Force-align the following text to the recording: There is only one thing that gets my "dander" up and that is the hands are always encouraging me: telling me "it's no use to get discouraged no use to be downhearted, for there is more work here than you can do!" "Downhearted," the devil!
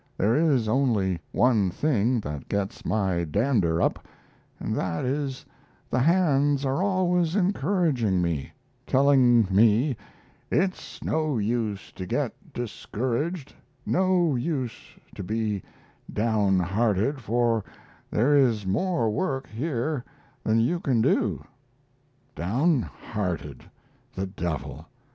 There 0.17 0.33
is 0.35 0.67
only 0.67 1.19
one 1.31 1.69
thing 1.69 2.19
that 2.21 2.49
gets 2.49 2.83
my 2.87 3.23
"dander" 3.23 3.79
up 3.79 4.07
and 4.59 4.73
that 4.75 5.05
is 5.05 5.45
the 5.91 5.99
hands 5.99 6.65
are 6.65 6.81
always 6.81 7.35
encouraging 7.35 8.19
me: 8.19 8.51
telling 8.87 9.45
me 9.53 9.95
"it's 10.49 11.03
no 11.03 11.37
use 11.37 11.91
to 11.91 12.07
get 12.07 12.33
discouraged 12.51 13.53
no 13.85 14.35
use 14.35 14.73
to 15.13 15.21
be 15.21 15.61
downhearted, 16.11 17.21
for 17.21 17.63
there 18.09 18.35
is 18.35 18.65
more 18.65 19.07
work 19.11 19.45
here 19.49 20.03
than 20.43 20.59
you 20.59 20.79
can 20.79 21.03
do!" 21.03 21.43
"Downhearted," 22.35 23.65
the 24.15 24.25
devil! 24.25 24.87